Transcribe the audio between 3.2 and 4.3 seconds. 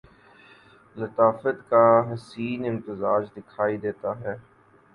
دکھائی دیتا